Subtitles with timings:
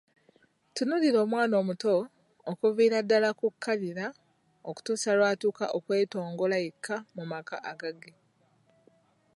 [0.75, 1.95] Tunuulira omwana omuto,
[2.51, 4.05] okuviira ddala ku kalira,
[4.69, 8.13] okutuusa lw'atuuka okwetongola yekka mu maka agage.